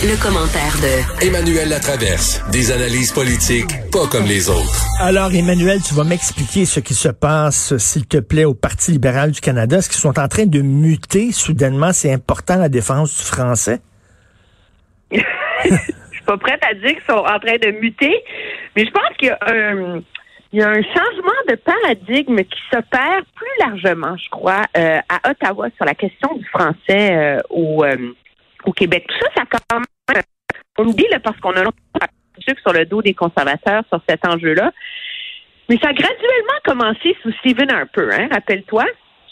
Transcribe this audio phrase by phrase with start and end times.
[0.00, 2.40] Le commentaire de Emmanuel Latraverse.
[2.52, 4.86] Des analyses politiques pas comme les autres.
[5.00, 9.32] Alors, Emmanuel, tu vas m'expliquer ce qui se passe, s'il te plaît, au Parti libéral
[9.32, 9.78] du Canada.
[9.78, 11.92] Est-ce qu'ils sont en train de muter soudainement?
[11.92, 13.80] C'est important, la défense du français?
[15.10, 18.22] je suis pas prête à dire qu'ils sont en train de muter,
[18.76, 20.00] mais je pense qu'il y a un,
[20.52, 25.28] il y a un changement de paradigme qui s'opère plus largement, je crois, euh, à
[25.28, 28.14] Ottawa sur la question du français euh, au, euh,
[28.64, 29.04] au Québec.
[29.08, 30.22] Tout ça, ça même,
[30.78, 32.06] on oublie là, parce qu'on a longtemps
[32.62, 34.72] sur le dos des conservateurs sur cet enjeu-là.
[35.68, 38.84] Mais ça a graduellement commencé sous Stephen Harper, hein, rappelle-toi,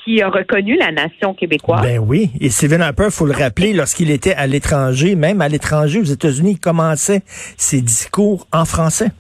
[0.05, 1.83] qui a reconnu la nation québécoise.
[1.83, 6.01] Ben oui, et Stephen Harper, faut le rappeler, lorsqu'il était à l'étranger, même à l'étranger
[6.01, 7.23] aux États-Unis, il commençait
[7.57, 9.11] ses discours en français.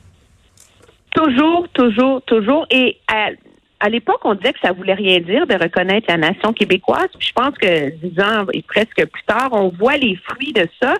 [1.14, 2.66] Toujours, toujours, toujours.
[2.70, 3.30] Et à,
[3.80, 7.08] à l'époque, on disait que ça voulait rien dire de reconnaître la nation québécoise.
[7.18, 10.66] Puis je pense que dix ans et presque plus tard, on voit les fruits de
[10.80, 10.94] ça.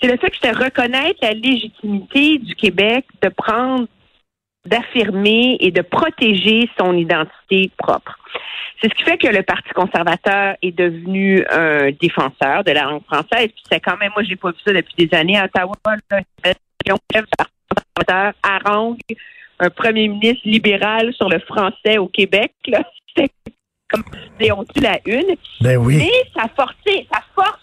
[0.00, 3.86] C'est le fait que c'était reconnaître la légitimité du Québec de prendre,
[4.64, 8.18] d'affirmer et de protéger son identité propre.
[8.80, 13.04] C'est ce qui fait que le Parti conservateur est devenu un défenseur de la langue
[13.04, 13.48] française.
[13.48, 15.74] Puis c'est quand même, moi, j'ai pas vu ça depuis des années à Ottawa.
[16.10, 16.20] Là,
[17.68, 18.98] conservateur harangue
[19.60, 22.52] un premier ministre libéral sur le français au Québec.
[23.08, 23.30] C'était
[23.90, 24.04] comme
[24.52, 25.34] on dit la une.
[25.60, 25.96] Ben oui.
[25.96, 26.74] Mais ça force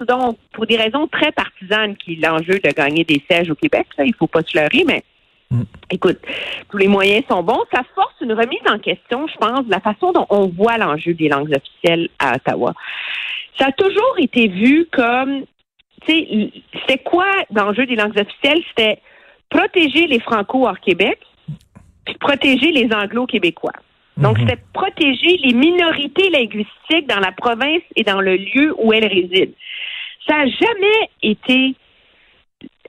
[0.07, 3.87] donc, pour des raisons très partisanes, qui l'enjeu de gagner des sièges au Québec.
[3.97, 5.03] Là, il faut pas se leurrer, mais
[5.51, 5.63] mm.
[5.91, 6.17] écoute,
[6.69, 7.63] tous les moyens sont bons.
[7.73, 11.13] Ça force une remise en question, je pense, de la façon dont on voit l'enjeu
[11.13, 12.73] des langues officielles à Ottawa.
[13.59, 15.43] Ça a toujours été vu comme,
[16.05, 18.63] tu sais, c'était quoi l'enjeu des langues officielles?
[18.69, 18.99] C'était
[19.55, 21.19] protéger les Franco hors Québec,
[22.05, 23.73] puis protéger les Anglo-Québécois.
[24.17, 24.47] Donc, mhm.
[24.47, 29.53] c'était protéger les minorités linguistiques dans la province et dans le lieu où elles résident.
[30.27, 31.75] Ça n'a jamais été,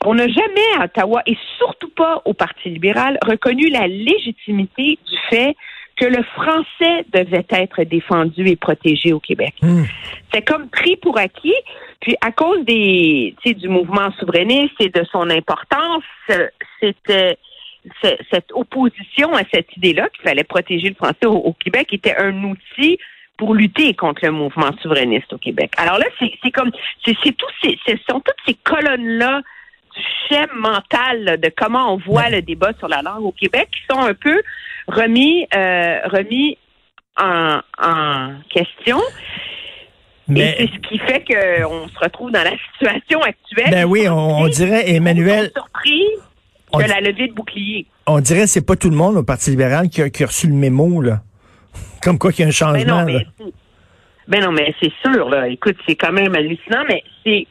[0.05, 5.17] on n'a jamais à Ottawa, et surtout pas au Parti libéral, reconnu la légitimité du
[5.31, 5.57] fait
[5.97, 9.55] que le français devait être défendu et protégé au Québec.
[9.63, 9.87] Mhm.
[10.33, 11.55] C'est comme pris pour acquis.
[12.01, 16.05] Puis à cause des, du mouvement souverainiste et de son importance,
[16.81, 17.39] c'était
[18.03, 22.99] cette opposition à cette idée-là qu'il fallait protéger le français au, Québec était un outil
[23.37, 25.73] pour lutter contre le mouvement souverainiste au Québec.
[25.77, 26.73] Alors là, c'est comme,
[27.05, 29.43] c'est tout, ce sont toutes ces colonnes-là
[29.97, 33.81] du schéma mental de comment on voit le débat sur la langue au Québec qui
[33.91, 34.43] sont un peu
[34.89, 36.59] remis, euh, remis
[37.19, 37.61] en,
[38.51, 38.99] question.
[40.29, 40.57] Mais...
[40.59, 43.71] Et c'est ce qui fait qu'on se retrouve dans la situation actuelle.
[43.71, 45.51] Ben oui, on, dirait, Emmanuel.
[45.55, 46.05] Surpris
[46.73, 47.87] on la levée de bouclier.
[48.07, 50.55] On dirait que c'est pas tout le monde au Parti libéral qui a, reçu le
[50.55, 51.21] mémo, là.
[52.03, 53.05] Comme quoi qu'il y a un changement.
[53.05, 53.53] Ben non, mais,
[54.29, 55.49] ben non, mais c'est sûr, là.
[55.49, 57.47] Écoute, c'est quand même hallucinant, mais c'est.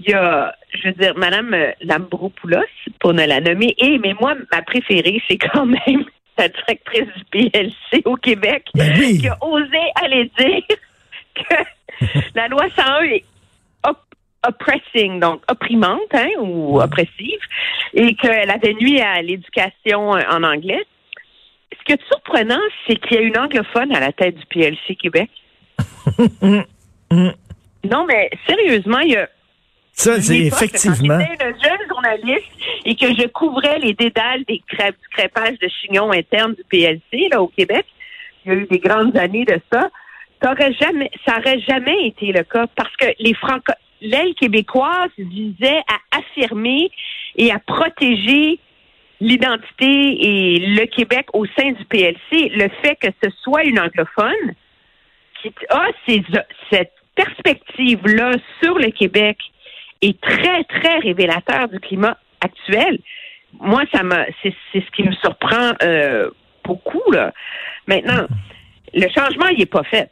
[0.00, 2.60] Il y a, je veux dire, Mme euh, Lambropoulos,
[3.00, 6.04] pour ne la nommer, et, mais moi, ma préférée, c'est quand même
[6.38, 10.62] la directrice du PLC au Québec, ben qui a osé aller dire
[11.34, 11.54] que
[12.34, 13.24] la loi 101 est
[14.46, 17.40] oppressing, donc opprimante hein, ou oppressive,
[17.94, 20.84] et qu'elle avait nuit à l'éducation euh, en anglais.
[21.72, 24.96] Ce qui est surprenant, c'est qu'il y a une anglophone à la tête du PLC
[24.96, 25.30] Québec.
[27.10, 29.28] non, mais sérieusement, il y a
[29.96, 31.18] ça, c'est effectivement.
[31.18, 32.52] J'étais une jeune journaliste
[32.84, 37.28] et que je couvrais les dédales des crêpes, du crêpage de chignon interne du PLC
[37.30, 37.86] là au Québec.
[38.44, 39.88] Il y a eu des grandes années de ça.
[40.42, 45.10] Ça aurait jamais, ça aurait jamais été le cas parce que les franco l'aile québécoise
[45.16, 46.90] visait à affirmer
[47.36, 48.58] et à protéger
[49.20, 52.50] l'identité et le Québec au sein du PLC.
[52.54, 54.54] Le fait que ce soit une anglophone
[55.40, 55.86] qui a
[56.70, 58.32] cette perspective-là
[58.62, 59.38] sur le Québec
[60.02, 62.98] est très, très révélateur du climat actuel.
[63.60, 66.30] Moi, ça m'a, c'est, ce qui me surprend euh,
[66.64, 67.10] beaucoup.
[67.10, 67.32] Là.
[67.86, 68.26] Maintenant,
[68.92, 70.10] le changement, il n'est pas fait.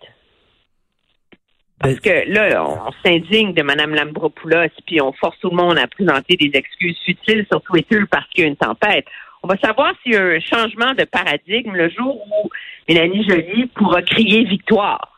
[1.80, 5.87] Parce que là, on, s'indigne de Mme Lambropoulos, puis on force tout le monde à
[5.87, 9.06] présenter des excuses futiles sur Twitter parce qu'il y a une tempête.
[9.42, 12.48] On va savoir s'il y a un changement de paradigme le jour où
[12.88, 15.13] Mélanie Joly pourra crier victoire.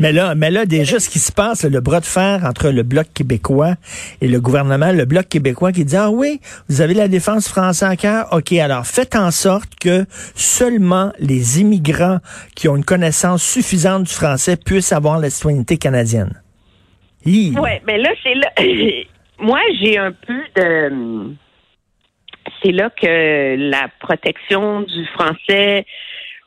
[0.00, 2.82] Mais là, mais là, déjà, ce qui se passe, le bras de fer entre le
[2.82, 3.74] Bloc québécois
[4.20, 7.88] et le gouvernement, le Bloc québécois qui dit, ah oui, vous avez la défense française
[7.88, 12.18] à cœur, ok, alors faites en sorte que seulement les immigrants
[12.56, 16.40] qui ont une connaissance suffisante du français puissent avoir la citoyenneté canadienne.
[17.26, 17.52] Oui,
[17.86, 18.52] mais là, c'est là,
[19.38, 21.34] moi, j'ai un peu de,
[22.62, 25.84] c'est là que la protection du français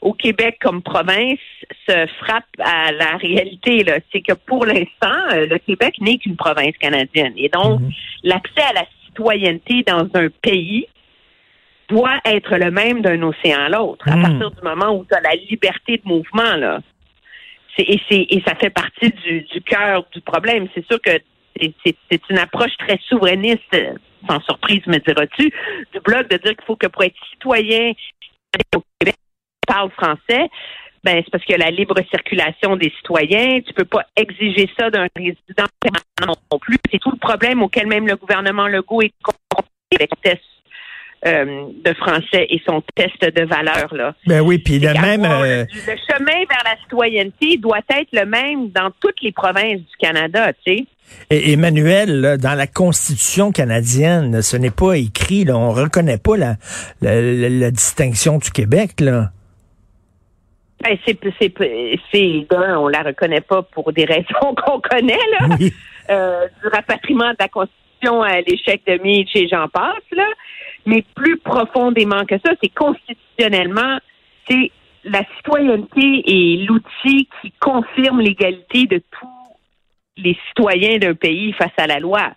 [0.01, 1.39] au Québec comme province
[1.87, 3.85] se frappe à la réalité.
[4.11, 7.33] C'est que pour l'instant, euh, le Québec n'est qu'une province canadienne.
[7.37, 7.91] Et donc, mhm.
[8.23, 10.87] l'accès à la citoyenneté dans un pays
[11.89, 14.07] doit être le même d'un océan à l'autre.
[14.07, 14.21] À mhm.
[14.21, 16.79] partir du moment où tu as la liberté de mouvement, là.
[17.77, 20.67] Et, et ça fait partie du, du cœur du problème.
[20.75, 21.11] C'est sûr que
[21.57, 23.75] c'est une approche très souverainiste,
[24.27, 25.51] sans surprise, me diras-tu,
[25.93, 27.93] du bloc de dire qu'il faut que pour être citoyen
[28.75, 29.15] au Québec,
[29.67, 30.49] parle français,
[31.03, 33.59] ben c'est parce que la libre circulation des citoyens.
[33.65, 36.77] Tu peux pas exiger ça d'un résident permanent non plus.
[36.91, 40.41] C'est tout le problème auquel même le gouvernement Legault est confronté avec le test
[41.25, 44.15] euh, de français et son test de valeur là.
[44.25, 48.69] Ben oui, puis le même euh, le chemin vers la citoyenneté doit être le même
[48.69, 50.85] dans toutes les provinces du Canada, tu sais.
[51.29, 56.55] Et Emmanuel, dans la Constitution canadienne, ce n'est pas écrit, là, on reconnaît pas la,
[57.01, 59.31] la distinction du Québec, là.
[60.81, 61.53] Ben, c'est, c'est,
[62.11, 65.47] c'est, on la reconnaît pas pour des raisons qu'on connaît, là.
[66.09, 70.25] Euh, du rapatriement de la Constitution à l'échec de Mitch et j'en passe, là.
[70.85, 73.99] Mais plus profondément que ça, c'est constitutionnellement,
[74.49, 74.71] c'est
[75.03, 79.27] la citoyenneté et l'outil qui confirme l'égalité de tous
[80.17, 82.31] les citoyens d'un pays face à la loi.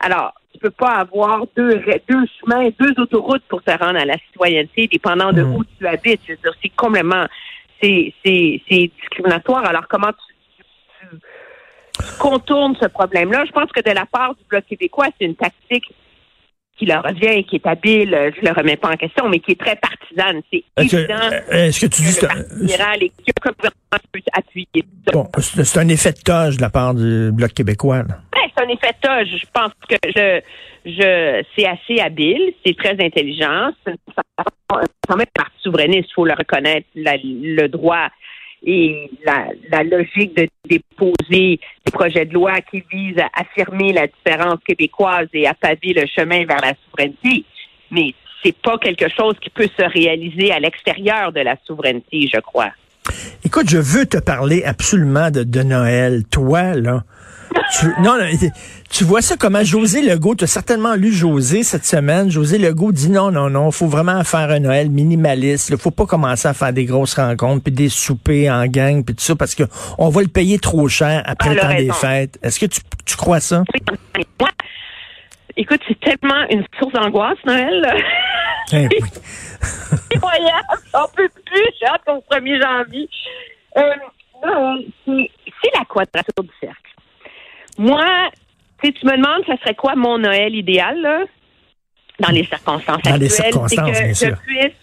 [0.00, 4.16] Alors, tu peux pas avoir deux, deux chemins, deux autoroutes pour te rendre à la
[4.30, 5.54] citoyenneté, dépendant de mmh.
[5.54, 6.20] où tu habites.
[6.26, 7.26] C'est complètement
[7.80, 9.64] c'est discriminatoire.
[9.64, 11.06] Alors, comment tu,
[12.18, 13.44] contournes ce problème-là?
[13.46, 15.84] Je pense que de la part du Bloc québécois, c'est une tactique
[16.78, 19.52] qui leur revient, qui est habile, je ne le remets pas en question, mais qui
[19.52, 20.40] est très partisane.
[20.52, 21.14] C'est évident.
[21.50, 22.16] Est-ce que tu dis
[25.12, 28.04] Bon, c'est un effet de toge de la part du Bloc québécois.
[28.58, 29.40] C'est un effet toge.
[29.40, 30.40] Je pense que je,
[30.84, 33.70] je, c'est assez habile, c'est très intelligent.
[33.86, 33.94] C'est
[35.08, 38.08] quand même parti souverainiste, il faut le reconnaître, le droit
[38.66, 44.58] et la, logique de déposer des projets de loi qui visent à affirmer la différence
[44.66, 47.44] québécoise et à paver le chemin vers la souveraineté.
[47.90, 52.40] Mais c'est pas quelque chose qui peut se réaliser à l'extérieur de la souveraineté, je
[52.40, 52.70] crois.
[53.44, 56.24] Écoute, je veux te parler absolument de Noël.
[56.30, 57.04] Toi, là,
[57.72, 58.16] tu, non,
[58.90, 62.30] tu vois ça comment José Legault, tu as certainement lu José cette semaine.
[62.30, 65.68] José Legault dit non, non, non, faut vraiment faire un Noël minimaliste.
[65.70, 69.14] Il faut pas commencer à faire des grosses rencontres, puis des soupers en gang, puis
[69.14, 69.64] tout ça, parce que
[69.98, 72.38] on va le payer trop cher après le temps des fêtes.
[72.42, 73.64] Est-ce que tu, tu crois ça?
[75.56, 77.86] Écoute, c'est tellement une source d'angoisse, Noël.
[78.72, 78.88] Eh
[80.14, 80.78] incroyable.
[80.94, 83.08] On peut plus, j'ai hâte qu'au 1er janvier.
[83.76, 83.82] Euh,
[84.44, 86.77] non, c'est la quadrature du cercle.
[87.78, 88.04] Moi,
[88.82, 91.24] tu me demandes, ça serait quoi mon Noël idéal, là,
[92.20, 93.30] dans les circonstances dans actuelles?
[93.30, 94.74] c'est que je puisse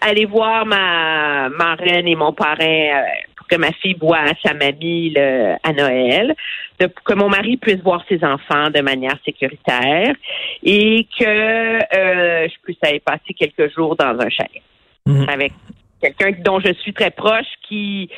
[0.00, 3.02] aller voir ma marraine et mon parrain euh,
[3.36, 6.34] pour que ma fille voit sa mamie à Noël,
[6.78, 10.14] de, que mon mari puisse voir ses enfants de manière sécuritaire
[10.62, 14.62] et que euh, je puisse aller passer quelques jours dans un chalet
[15.06, 15.28] mhm.
[15.28, 15.52] avec
[16.00, 18.08] quelqu'un dont je suis très proche qui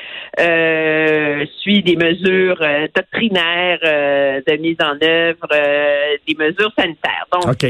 [0.41, 5.49] euh, suit des mesures euh, doctrinaires euh, de mise en œuvre
[6.27, 7.27] des mesures sanitaires.
[7.33, 7.65] Donc,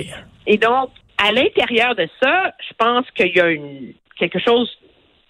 [0.46, 4.70] Et donc, à l'intérieur de ça, je pense qu'il y a une, quelque chose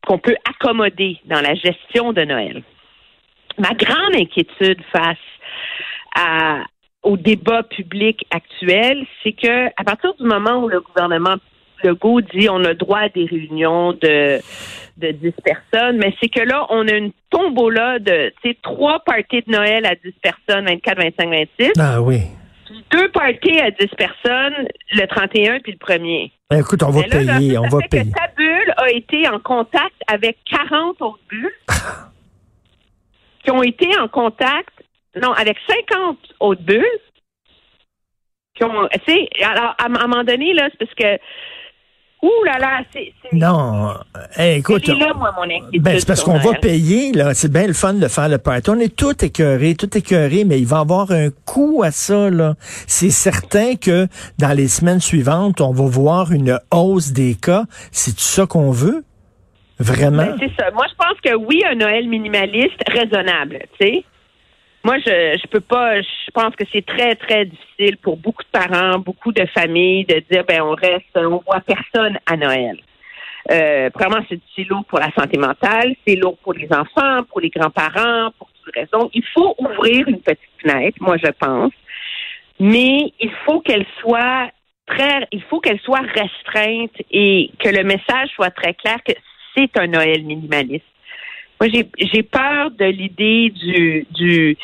[0.06, 2.62] qu'on peut accommoder dans la gestion de Noël.
[3.58, 5.16] Ma grande inquiétude face
[6.14, 6.64] à,
[7.02, 11.36] au débat public actuel, c'est que à partir du moment où le gouvernement
[11.86, 14.40] Legault dit on a droit à des réunions de
[14.96, 19.52] de 10 personnes, mais c'est que là, on a une tombola de, trois parties de
[19.52, 21.72] Noël à 10 personnes, 24, 25, 26.
[21.78, 22.22] Ah oui.
[22.90, 26.32] deux parties à 10 personnes, le 31 puis le 1er.
[26.50, 28.10] Ben, écoute, on va payer, on va payer.
[28.10, 31.52] Que ta bulle a été en contact avec 40 autres bulles
[33.44, 34.72] qui ont été en contact,
[35.20, 36.84] non, avec 50 autres bulles
[38.55, 41.22] qui ont, tu sais, alors, à, à un moment donné, là, c'est parce que
[42.23, 43.13] Ouh là là, c'est.
[43.32, 43.94] Non,
[44.39, 44.89] écoute.
[44.89, 45.46] là, moi, mon
[45.81, 47.35] ben, c'est parce qu'on va payer, là.
[47.35, 48.70] C'est bien le fun de faire le party.
[48.70, 52.31] On est tout écœuré, tout écœuré, mais il va y avoir un coût à ça,
[52.31, 52.55] là.
[52.87, 54.08] C'est certain que
[54.39, 57.65] dans les semaines suivantes, on va voir une hausse des cas.
[57.93, 59.05] C'est ça qu'on veut?
[59.79, 60.25] Vraiment?
[60.25, 60.70] Ben, c'est ça.
[60.70, 64.05] Moi, je pense que oui, un Noël minimaliste raisonnable, tu sais.
[64.86, 66.00] Moi, je je peux pas.
[66.00, 70.22] Je pense que c'est très très difficile pour beaucoup de parents, beaucoup de familles de
[70.31, 72.78] dire ben on reste, on voit personne à Noël.
[73.50, 77.50] Euh, vraiment, c'est lourd pour la santé mentale, c'est lourd pour les enfants, pour les
[77.50, 79.10] grands-parents, pour toutes les raisons.
[79.12, 81.72] Il faut ouvrir une petite fenêtre, moi je pense,
[82.60, 84.50] mais il faut qu'elle soit
[84.86, 89.14] très, il faut qu'elle soit restreinte et que le message soit très clair que
[89.56, 90.95] c'est un Noël minimaliste
[91.60, 94.56] Moi, j'ai peur de l'idée du, du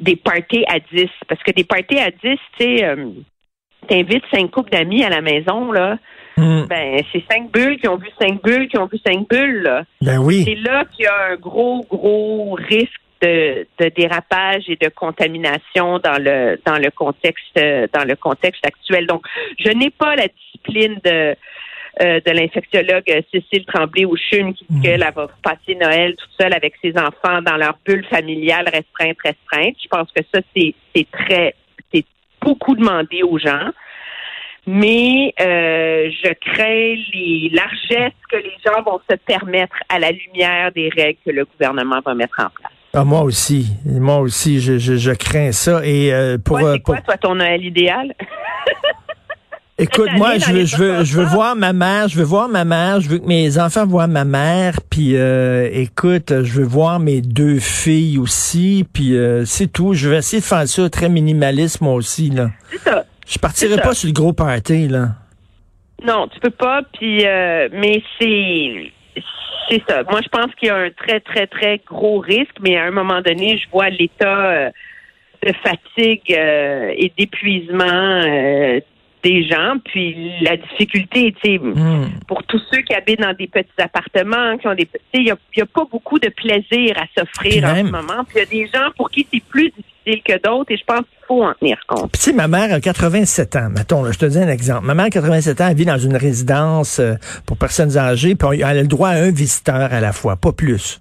[0.00, 1.06] des parties à 10.
[1.28, 3.10] Parce que des parties à 10, tu sais, euh,
[3.88, 5.98] t'invites cinq couples d'amis à la maison, là.
[6.36, 6.64] Hmm.
[6.68, 9.84] Ben, c'est cinq bulles qui ont vu cinq bulles qui ont vu cinq bulles, là.
[10.00, 10.44] Ben oui.
[10.44, 15.98] C'est là qu'il y a un gros, gros risque de, de, dérapage et de contamination
[15.98, 17.54] dans le dans le contexte
[17.92, 19.06] dans le contexte actuel.
[19.06, 19.26] Donc,
[19.58, 21.36] je n'ai pas la discipline de
[22.00, 24.82] euh, de l'infectiologue Cécile Tremblay au CHUM qui dit hmm.
[24.82, 29.76] qu'elle va passer Noël toute seule avec ses enfants dans leur bulle familiale restreinte, restreinte.
[29.82, 31.54] Je pense que ça, c'est, c'est très,
[31.92, 32.04] c'est
[32.40, 33.70] beaucoup demandé aux gens.
[34.66, 40.70] Mais euh, je crains les largesses que les gens vont se permettre à la lumière
[40.72, 42.72] des règles que le gouvernement va mettre en place.
[42.92, 45.80] Ah, moi aussi, moi aussi, je, je, crains ça.
[45.84, 48.14] Et euh, pour, c'est quoi, toi, ton Noël idéal?
[49.80, 52.66] Écoute, moi, je veux, je veux, je veux voir ma mère, je veux voir ma
[52.66, 57.00] mère, je veux que mes enfants voient ma mère, puis euh, écoute, je veux voir
[57.00, 59.94] mes deux filles aussi, puis euh, c'est tout.
[59.94, 62.50] Je vais essayer de faire ça très minimaliste moi aussi là.
[62.70, 63.04] C'est ça.
[63.26, 65.14] Je partirai pas sur le gros party là.
[66.06, 66.82] Non, tu peux pas.
[66.98, 68.92] Puis, euh, mais c'est
[69.70, 70.02] c'est ça.
[70.10, 72.90] Moi, je pense qu'il y a un très très très gros risque, mais à un
[72.90, 74.72] moment donné, je vois l'état
[75.42, 78.20] de fatigue et d'épuisement
[79.22, 79.74] des gens.
[79.84, 82.10] Puis la difficulté, tu sais, hmm.
[82.26, 85.36] pour tous ceux qui habitent dans des petits appartements, qui ont des, il y a,
[85.56, 88.24] y a, pas beaucoup de plaisir à s'offrir en ce moment.
[88.28, 90.84] Puis il y a des gens pour qui c'est plus difficile que d'autres, et je
[90.84, 92.12] pense qu'il faut en tenir compte.
[92.12, 93.68] Puis tu sais, ma mère a 87 ans.
[93.70, 94.86] Mettons, là, je te dis un exemple.
[94.86, 97.14] Ma mère a 87 ans, elle vit dans une résidence euh,
[97.46, 100.52] pour personnes âgées, puis elle a le droit à un visiteur à la fois, pas
[100.52, 101.00] plus.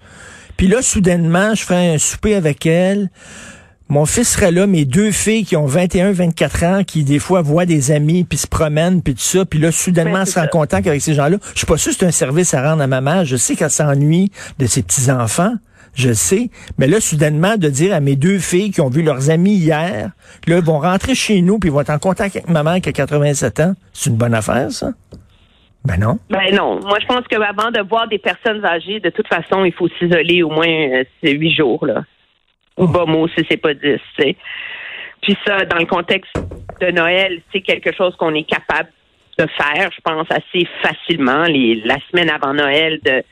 [0.58, 3.10] Puis là, soudainement, je ferai un souper avec elle.
[3.92, 7.42] Mon fils serait là, mes deux filles qui ont 21, 24 ans, qui des fois
[7.42, 10.86] voient des amis, puis se promènent, puis tout ça, puis là, soudainement, se rend contact
[10.86, 11.38] avec ces gens-là.
[11.54, 13.26] Je suis pas sûr que c'est un service à rendre à ma mère.
[13.26, 15.54] Je sais qu'elle s'ennuie de ses petits-enfants.
[15.96, 16.52] Je sais.
[16.78, 20.12] Mais là, soudainement, de dire à mes deux filles qui ont vu leurs amis hier,
[20.46, 22.92] là, vont rentrer chez nous, puis vont être en contact avec ma mère qui a
[22.92, 24.92] 87 ans, c'est une bonne affaire, ça?
[25.84, 26.20] Ben non.
[26.30, 26.80] Ben non.
[26.82, 30.44] Moi, je pense qu'avant de voir des personnes âgées, de toute façon, il faut s'isoler
[30.44, 32.04] au moins euh, huit jours, là
[32.80, 34.36] ou bas mot si c'est pas 10, tu sais.
[35.22, 36.34] Puis ça, dans le contexte
[36.82, 38.90] de Noël, c'est quelque chose qu'on est capable
[39.38, 43.24] de faire, je pense, assez facilement, les, la semaine avant Noël, de,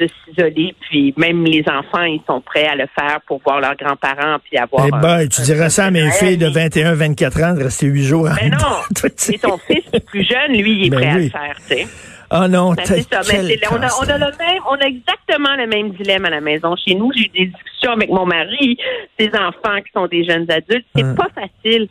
[0.00, 0.74] de s'isoler.
[0.88, 4.58] Puis même les enfants, ils sont prêts à le faire pour voir leurs grands-parents puis
[4.58, 4.86] avoir.
[4.86, 8.04] Eh ben, tu dirais ça à mes filles de 21, 24 ans de rester 8
[8.04, 8.28] jours.
[8.42, 9.08] Mais ben non.
[9.32, 11.86] Et ton fils plus jeune, lui, il est ben prêt à le faire, tu sais.
[12.30, 13.20] Ah non, ben, c'est ça.
[13.32, 16.40] Mais on, a, on, a le même, on a exactement le même dilemme à la
[16.40, 16.76] maison.
[16.76, 18.76] Chez nous, j'ai eu des discussions avec mon mari,
[19.18, 20.86] ses enfants qui sont des jeunes adultes.
[20.94, 21.88] C'est pas facile.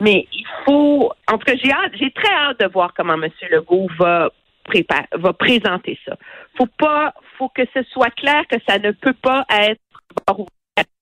[0.00, 3.28] Mais il faut, en tout cas, j'ai hâte, j'ai très hâte de voir comment M.
[3.50, 4.30] Legault va
[4.64, 6.16] préparer, va présenter ça.
[6.56, 9.80] Faut pas, faut que ce soit clair que ça ne peut pas être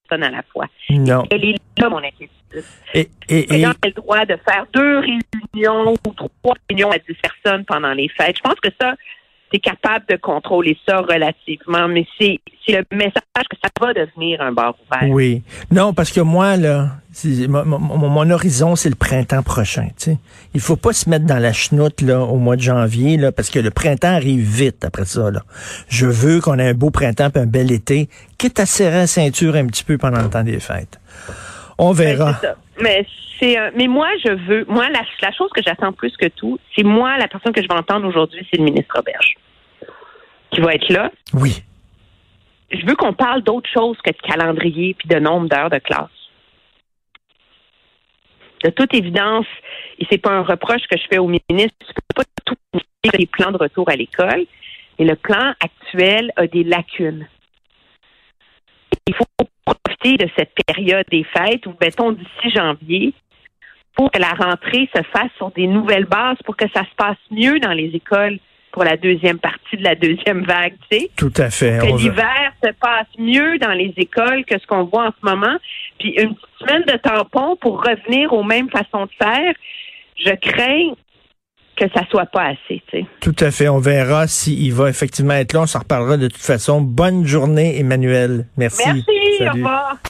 [0.08, 0.66] personne à la fois.
[0.90, 1.24] Non.
[1.30, 2.30] Elle est là, mon inquiétude.
[2.94, 3.64] Et, et, et...
[3.64, 8.08] a le droit de faire deux réunions ou trois réunions à dix personnes pendant les
[8.08, 8.36] fêtes.
[8.38, 8.94] Je pense que ça,
[9.52, 13.12] c'est capable de contrôler ça relativement, mais c'est le message
[13.50, 15.10] que ça va devenir un bar ouvert.
[15.10, 15.42] Oui.
[15.70, 16.90] Non, parce que moi, là,
[17.48, 19.88] mon, mon, horizon, c'est le printemps prochain.
[19.96, 20.18] Tu sais.
[20.54, 23.50] Il faut pas se mettre dans la chenoute là, au mois de janvier, là, parce
[23.50, 25.30] que le printemps arrive vite après ça.
[25.30, 25.42] Là.
[25.88, 29.06] Je veux qu'on ait un beau printemps et un bel été, quitte à serrer la
[29.06, 31.00] ceinture un petit peu pendant le temps des fêtes.
[31.78, 32.40] On ben, verra.
[32.80, 33.06] Mais
[33.38, 36.58] c'est, euh, mais moi, je veux, moi, la, la chose que j'attends plus que tout,
[36.74, 39.34] c'est moi, la personne que je vais entendre aujourd'hui, c'est le ministre Roberge,
[40.50, 41.10] qui va être là.
[41.34, 41.62] Oui.
[42.70, 46.10] Je veux qu'on parle d'autre chose que de calendrier puis de nombre d'heures de classe.
[48.64, 49.46] De toute évidence,
[49.98, 52.56] et c'est pas un reproche que je fais au ministre, je peux pas tout
[53.14, 54.46] les plans de retour à l'école,
[54.98, 57.28] mais le plan actuel a des lacunes.
[59.06, 59.24] Il faut
[59.66, 63.12] profiter de cette période des fêtes, ou mettons d'ici janvier,
[63.94, 67.16] pour que la rentrée se fasse sur des nouvelles bases, pour que ça se passe
[67.30, 68.38] mieux dans les écoles
[68.76, 71.10] pour la deuxième partie de la deuxième vague, tu sais.
[71.16, 71.78] Tout à fait.
[71.80, 75.56] Que l'hiver se passe mieux dans les écoles que ce qu'on voit en ce moment.
[75.98, 79.54] Puis une petite semaine de tampon pour revenir aux mêmes façons de faire,
[80.18, 80.92] je crains
[81.76, 82.82] que ça soit pas assez.
[82.88, 83.06] Tu sais.
[83.20, 83.68] Tout à fait.
[83.68, 85.62] On verra s'il va effectivement être là.
[85.62, 86.80] On s'en reparlera de toute façon.
[86.80, 88.46] Bonne journée, Emmanuel.
[88.56, 88.82] Merci.
[88.86, 89.48] Merci.
[89.48, 89.96] Au revoir.